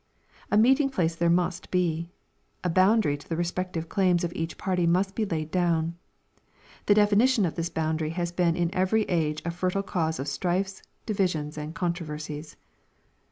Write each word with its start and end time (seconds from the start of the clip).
A 0.49 0.57
meeting 0.57 0.89
place 0.89 1.15
there 1.15 1.29
must 1.29 1.69
be. 1.69 2.09
A 2.63 2.71
boundary 2.71 3.15
to 3.17 3.29
the 3.29 3.35
respective 3.37 3.87
claims 3.87 4.23
of 4.23 4.33
each 4.33 4.57
party 4.57 4.87
must 4.87 5.13
be 5.13 5.25
laid 5.27 5.51
down. 5.51 5.95
The 6.87 6.95
definition 6.95 7.45
of 7.45 7.53
this 7.53 7.69
boundary 7.69 8.09
has 8.09 8.31
been 8.31 8.55
in 8.55 8.73
every 8.73 9.03
age 9.03 9.43
a 9.45 9.51
fertile 9.51 9.83
cause 9.83 10.17
of 10.19 10.27
strifes, 10.27 10.81
divisions, 11.05 11.55
and 11.55 11.75
controversies. 11.75 12.55